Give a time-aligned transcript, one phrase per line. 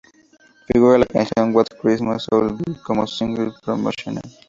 [0.65, 4.23] Figura la canción "What Christmas Should Be" como single promocional.